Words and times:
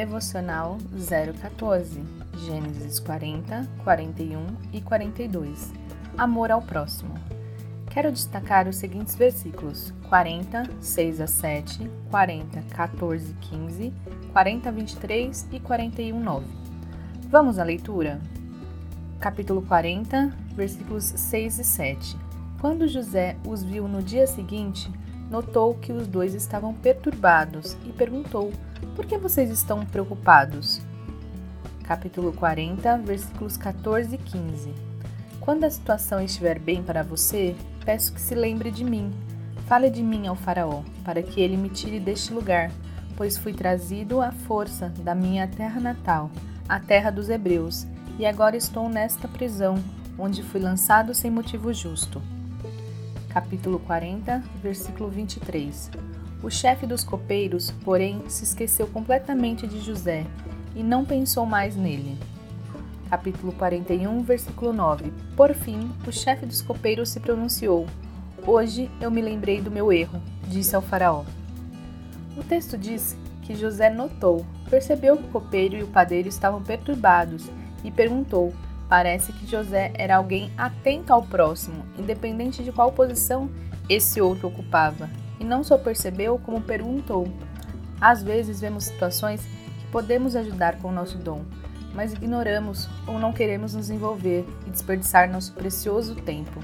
Devocional 0.00 0.78
014, 1.42 2.02
Gênesis 2.46 2.98
40, 3.00 3.68
41 3.84 4.46
e 4.72 4.80
42. 4.80 5.74
Amor 6.16 6.50
ao 6.50 6.62
próximo. 6.62 7.12
Quero 7.90 8.10
destacar 8.10 8.66
os 8.66 8.76
seguintes 8.76 9.14
versículos: 9.14 9.92
40, 10.08 10.70
6 10.80 11.20
a 11.20 11.26
7, 11.26 11.90
40, 12.10 12.62
14, 12.74 13.34
15, 13.42 13.92
40, 14.32 14.72
23 14.72 15.48
e 15.52 15.60
41, 15.60 16.18
9. 16.18 16.46
Vamos 17.28 17.58
à 17.58 17.62
leitura? 17.62 18.22
Capítulo 19.20 19.60
40, 19.60 20.34
versículos 20.54 21.04
6 21.04 21.58
e 21.58 21.64
7. 21.64 22.16
Quando 22.58 22.88
José 22.88 23.36
os 23.46 23.62
viu 23.62 23.86
no 23.86 24.02
dia 24.02 24.26
seguinte, 24.26 24.90
notou 25.30 25.74
que 25.74 25.92
os 25.92 26.06
dois 26.06 26.32
estavam 26.32 26.72
perturbados 26.72 27.76
e 27.84 27.92
perguntou: 27.92 28.50
Por 28.94 29.06
que 29.06 29.18
vocês 29.18 29.50
estão 29.50 29.84
preocupados? 29.84 30.80
Capítulo 31.84 32.32
40, 32.32 32.98
versículos 32.98 33.56
14 33.56 34.14
e 34.14 34.18
15. 34.18 34.74
Quando 35.40 35.64
a 35.64 35.70
situação 35.70 36.20
estiver 36.20 36.58
bem 36.58 36.82
para 36.82 37.02
você, 37.02 37.56
peço 37.84 38.12
que 38.12 38.20
se 38.20 38.34
lembre 38.34 38.70
de 38.70 38.84
mim. 38.84 39.10
Fale 39.66 39.90
de 39.90 40.02
mim 40.02 40.26
ao 40.26 40.36
Faraó, 40.36 40.82
para 41.04 41.22
que 41.22 41.40
ele 41.40 41.56
me 41.56 41.68
tire 41.68 42.00
deste 42.00 42.32
lugar, 42.32 42.70
pois 43.16 43.38
fui 43.38 43.52
trazido 43.52 44.20
à 44.20 44.32
força 44.32 44.88
da 44.98 45.14
minha 45.14 45.46
terra 45.46 45.80
natal, 45.80 46.30
a 46.68 46.78
terra 46.78 47.10
dos 47.10 47.28
Hebreus, 47.28 47.86
e 48.18 48.26
agora 48.26 48.56
estou 48.56 48.88
nesta 48.88 49.26
prisão, 49.28 49.82
onde 50.18 50.42
fui 50.42 50.60
lançado 50.60 51.14
sem 51.14 51.30
motivo 51.30 51.72
justo 51.72 52.20
capítulo 53.30 53.78
40, 53.78 54.42
versículo 54.60 55.08
23. 55.08 55.90
O 56.42 56.48
chefe 56.48 56.86
dos 56.86 57.04
copeiros, 57.04 57.70
porém, 57.84 58.22
se 58.26 58.44
esqueceu 58.44 58.86
completamente 58.86 59.66
de 59.66 59.78
José 59.78 60.24
e 60.74 60.82
não 60.82 61.04
pensou 61.04 61.44
mais 61.44 61.76
nele. 61.76 62.16
Capítulo 63.10 63.52
41, 63.52 64.22
versículo 64.22 64.72
9. 64.72 65.12
Por 65.36 65.52
fim, 65.52 65.90
o 66.06 66.10
chefe 66.10 66.46
dos 66.46 66.62
copeiros 66.62 67.10
se 67.10 67.20
pronunciou: 67.20 67.86
Hoje 68.46 68.90
eu 69.02 69.10
me 69.10 69.20
lembrei 69.20 69.60
do 69.60 69.70
meu 69.70 69.92
erro, 69.92 70.18
disse 70.48 70.74
ao 70.74 70.80
Faraó. 70.80 71.24
O 72.38 72.42
texto 72.42 72.78
diz 72.78 73.14
que 73.42 73.54
José 73.54 73.90
notou, 73.90 74.46
percebeu 74.70 75.18
que 75.18 75.24
o 75.24 75.30
copeiro 75.30 75.76
e 75.76 75.82
o 75.82 75.88
padeiro 75.88 76.28
estavam 76.28 76.62
perturbados 76.62 77.50
e 77.84 77.90
perguntou: 77.90 78.54
Parece 78.88 79.30
que 79.34 79.46
José 79.46 79.92
era 79.94 80.16
alguém 80.16 80.50
atento 80.56 81.12
ao 81.12 81.22
próximo, 81.22 81.84
independente 81.98 82.64
de 82.64 82.72
qual 82.72 82.92
posição 82.92 83.50
esse 83.90 84.22
outro 84.22 84.48
ocupava, 84.48 85.10
e 85.40 85.44
não 85.44 85.64
só 85.64 85.78
percebeu, 85.78 86.38
como 86.38 86.60
perguntou. 86.60 87.26
Às 88.00 88.22
vezes 88.22 88.60
vemos 88.60 88.84
situações 88.84 89.40
que 89.44 89.86
podemos 89.90 90.36
ajudar 90.36 90.78
com 90.78 90.88
o 90.88 90.92
nosso 90.92 91.18
dom, 91.18 91.42
mas 91.94 92.12
ignoramos 92.12 92.88
ou 93.06 93.18
não 93.18 93.32
queremos 93.32 93.74
nos 93.74 93.90
envolver 93.90 94.46
e 94.66 94.70
desperdiçar 94.70 95.30
nosso 95.30 95.52
precioso 95.54 96.14
tempo. 96.14 96.60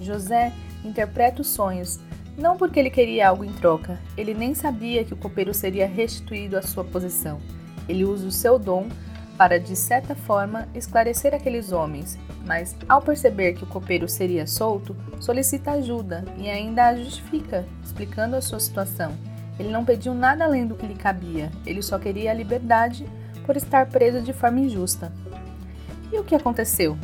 José 0.00 0.52
interpreta 0.84 1.40
os 1.40 1.48
sonhos, 1.48 2.00
não 2.36 2.56
porque 2.56 2.78
ele 2.78 2.90
queria 2.90 3.28
algo 3.28 3.44
em 3.44 3.52
troca, 3.52 3.98
ele 4.16 4.34
nem 4.34 4.54
sabia 4.54 5.04
que 5.04 5.14
o 5.14 5.16
copeiro 5.16 5.54
seria 5.54 5.86
restituído 5.86 6.58
à 6.58 6.62
sua 6.62 6.84
posição. 6.84 7.40
Ele 7.88 8.04
usa 8.04 8.26
o 8.26 8.32
seu 8.32 8.58
dom 8.58 8.88
para, 9.36 9.58
de 9.58 9.74
certa 9.74 10.14
forma, 10.14 10.68
esclarecer 10.74 11.34
aqueles 11.34 11.72
homens, 11.72 12.18
mas, 12.46 12.76
ao 12.88 13.02
perceber 13.02 13.54
que 13.54 13.64
o 13.64 13.66
copeiro 13.66 14.08
seria 14.08 14.46
solto, 14.46 14.96
solicita 15.20 15.72
ajuda 15.72 16.24
e 16.36 16.48
ainda 16.48 16.86
a 16.86 16.96
justifica, 16.96 17.66
explicando 17.82 18.36
a 18.36 18.40
sua 18.40 18.60
situação. 18.60 19.12
Ele 19.58 19.70
não 19.70 19.84
pediu 19.84 20.14
nada 20.14 20.44
além 20.44 20.66
do 20.66 20.74
que 20.74 20.86
lhe 20.86 20.94
cabia, 20.94 21.50
ele 21.66 21.82
só 21.82 21.98
queria 21.98 22.30
a 22.30 22.34
liberdade 22.34 23.06
por 23.44 23.56
estar 23.56 23.86
preso 23.86 24.22
de 24.22 24.32
forma 24.32 24.60
injusta. 24.60 25.12
E 26.12 26.18
o 26.18 26.24
que 26.24 26.34
aconteceu? 26.34 26.96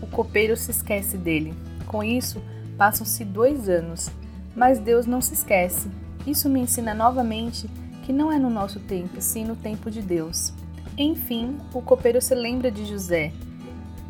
O 0.00 0.06
copeiro 0.06 0.56
se 0.56 0.70
esquece 0.70 1.16
dele. 1.16 1.54
Com 1.86 2.04
isso, 2.04 2.42
passam-se 2.76 3.24
dois 3.24 3.68
anos, 3.68 4.10
mas 4.54 4.78
Deus 4.78 5.06
não 5.06 5.20
se 5.20 5.34
esquece. 5.34 5.88
Isso 6.26 6.48
me 6.48 6.60
ensina 6.60 6.94
novamente 6.94 7.68
que 8.04 8.12
não 8.12 8.30
é 8.30 8.38
no 8.38 8.50
nosso 8.50 8.78
tempo, 8.80 9.20
sim 9.20 9.44
no 9.44 9.56
tempo 9.56 9.90
de 9.90 10.02
Deus. 10.02 10.52
Enfim, 10.98 11.58
o 11.72 11.80
copeiro 11.80 12.20
se 12.20 12.34
lembra 12.34 12.72
de 12.72 12.84
José 12.84 13.32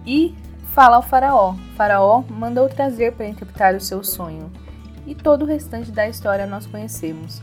e 0.06 0.34
fala 0.72 0.96
ao 0.96 1.02
faraó. 1.02 1.54
Faraó 1.76 2.24
manda 2.30 2.64
o 2.64 2.68
trazer 2.68 3.12
para 3.12 3.28
interpretar 3.28 3.74
o 3.74 3.80
seu 3.80 4.02
sonho. 4.02 4.50
E 5.06 5.14
todo 5.14 5.42
o 5.42 5.46
restante 5.46 5.92
da 5.92 6.08
história 6.08 6.46
nós 6.46 6.66
conhecemos. 6.66 7.42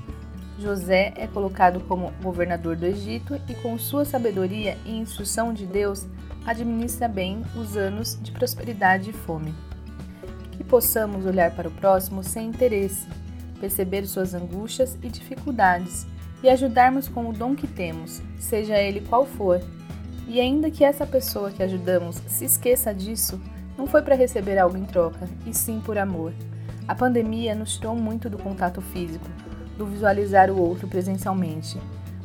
José 0.57 1.13
é 1.15 1.27
colocado 1.27 1.79
como 1.81 2.11
governador 2.23 2.75
do 2.75 2.87
Egito 2.87 3.39
e, 3.47 3.53
com 3.53 3.77
sua 3.77 4.03
sabedoria 4.03 4.79
e 4.83 4.97
instrução 4.97 5.53
de 5.53 5.67
Deus, 5.67 6.07
administra 6.43 7.07
bem 7.07 7.43
os 7.55 7.77
anos 7.77 8.17
de 8.19 8.31
prosperidade 8.31 9.11
e 9.11 9.13
fome. 9.13 9.53
Que 10.53 10.63
possamos 10.63 11.23
olhar 11.23 11.51
para 11.51 11.67
o 11.67 11.71
próximo 11.71 12.23
sem 12.23 12.47
interesse, 12.47 13.07
perceber 13.59 14.07
suas 14.07 14.33
angústias 14.33 14.97
e 15.03 15.09
dificuldades 15.09 16.07
e 16.43 16.49
ajudarmos 16.49 17.07
com 17.07 17.29
o 17.29 17.33
dom 17.33 17.55
que 17.55 17.67
temos, 17.67 18.21
seja 18.39 18.77
ele 18.77 19.01
qual 19.01 19.25
for. 19.25 19.61
E 20.27 20.39
ainda 20.39 20.71
que 20.71 20.83
essa 20.83 21.05
pessoa 21.05 21.51
que 21.51 21.63
ajudamos 21.63 22.21
se 22.27 22.45
esqueça 22.45 22.93
disso, 22.93 23.39
não 23.77 23.85
foi 23.85 24.01
para 24.01 24.15
receber 24.15 24.57
algo 24.57 24.77
em 24.77 24.85
troca, 24.85 25.27
e 25.45 25.53
sim 25.53 25.81
por 25.83 25.97
amor. 25.97 26.33
A 26.87 26.95
pandemia 26.95 27.55
nos 27.55 27.77
tirou 27.77 27.95
muito 27.95 28.29
do 28.29 28.37
contato 28.37 28.81
físico, 28.81 29.25
do 29.77 29.85
visualizar 29.85 30.49
o 30.49 30.59
outro 30.59 30.87
presencialmente, 30.87 31.77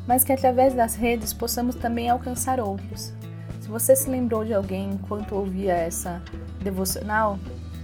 mas 0.07 0.23
que 0.23 0.33
através 0.33 0.75
das 0.75 0.95
redes 0.95 1.33
possamos 1.33 1.75
também 1.75 2.09
alcançar 2.09 2.61
outros. 2.61 3.13
Se 3.61 3.69
você 3.69 3.95
se 3.97 4.09
lembrou 4.09 4.45
de 4.45 4.55
alguém 4.55 4.91
enquanto 4.91 5.35
ouvia 5.35 5.73
essa 5.73 6.23
devocional, 6.63 7.39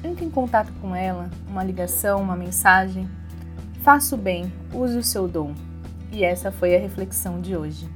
entre 0.04 0.24
em 0.24 0.30
contato 0.30 0.72
com 0.80 0.94
ela, 0.94 1.30
uma 1.48 1.64
ligação, 1.64 2.20
uma 2.20 2.36
mensagem. 2.36 3.08
Faça 3.82 4.14
o 4.14 4.18
bem, 4.18 4.52
use 4.72 4.96
o 4.96 5.02
seu 5.02 5.26
dom. 5.26 5.54
E 6.12 6.24
essa 6.24 6.50
foi 6.50 6.74
a 6.74 6.78
reflexão 6.78 7.40
de 7.40 7.56
hoje. 7.56 7.88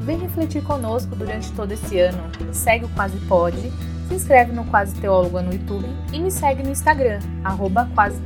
Vem 0.00 0.18
refletir 0.18 0.62
conosco 0.62 1.14
durante 1.14 1.52
todo 1.52 1.72
esse 1.72 1.98
ano. 1.98 2.30
Segue 2.52 2.86
o 2.86 2.88
Quase 2.90 3.18
Pode, 3.26 3.70
se 4.08 4.14
inscreve 4.14 4.52
no 4.52 4.64
Quase 4.64 4.98
Teóloga 5.00 5.42
no 5.42 5.52
YouTube 5.52 5.86
e 6.12 6.18
me 6.18 6.30
segue 6.30 6.62
no 6.62 6.70
Instagram, 6.70 7.20
arroba 7.44 7.88
Quase. 7.94 8.18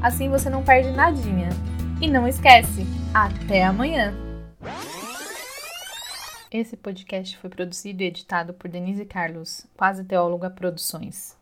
Assim 0.00 0.30
você 0.30 0.48
não 0.48 0.62
perde 0.62 0.90
nadinha. 0.92 1.48
E 2.00 2.08
não 2.08 2.26
esquece, 2.26 2.86
até 3.12 3.64
amanhã! 3.64 4.14
Esse 6.50 6.76
podcast 6.76 7.36
foi 7.36 7.50
produzido 7.50 8.02
e 8.02 8.06
editado 8.06 8.54
por 8.54 8.70
Denise 8.70 9.04
Carlos, 9.04 9.66
Quase 9.76 10.02
Teóloga 10.02 10.48
Produções. 10.48 11.39